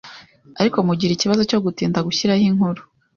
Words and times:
ariko 0.61 0.77
mugira 0.87 1.11
ikibazo 1.13 1.41
cyo 1.49 1.59
gutinda 1.65 2.05
gushyiraho 2.07 2.43
inkuru 2.49 2.81